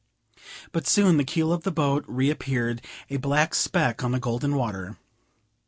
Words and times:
But 0.71 0.87
soon 0.87 1.17
the 1.17 1.23
keel 1.23 1.53
of 1.53 1.61
the 1.61 1.69
boat 1.69 2.03
reappeared, 2.07 2.81
a 3.11 3.17
black 3.17 3.53
speck 3.53 4.03
on 4.03 4.11
the 4.13 4.19
golden 4.19 4.55
water. 4.55 4.97